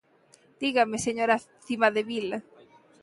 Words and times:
Dígame, 0.61 0.97
señora 1.07 1.35
Cimadevila. 1.65 2.37